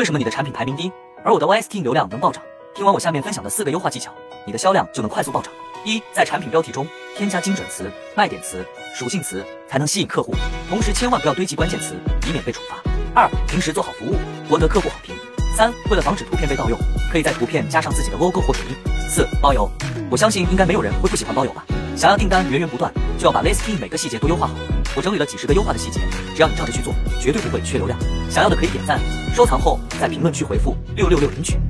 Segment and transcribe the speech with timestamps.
[0.00, 0.90] 为什么你的产品排名低，
[1.22, 2.42] 而我的 YST 流量能暴涨？
[2.74, 4.10] 听完我下面分享的四个优化技巧，
[4.46, 5.52] 你的销量就能快速暴涨。
[5.84, 10.34] 一，在产品标题中添加精准词、卖点词、属性词，才能吸引客户。
[10.70, 12.76] 同时，千万不要堆积关键词，以免被处罚。
[13.14, 14.16] 二，平时做好服务，
[14.48, 15.14] 博得客户好评。
[15.54, 16.78] 三，为了防止图片被盗用，
[17.12, 19.06] 可以在图片加上自己的 logo 或腿印。
[19.06, 19.70] 四，包邮。
[20.10, 21.62] 我相信应该没有人会不喜欢包邮吧？
[21.94, 24.54] 想要订单源源不断，就要把 listing 每个细节都优化好。
[24.96, 26.00] 我整理了几十个优化的细节，
[26.34, 27.98] 只要你照着去做，绝对不会缺流量。
[28.30, 29.00] 想要的可以点赞、
[29.34, 31.60] 收藏后，在评论区回复六六六领取。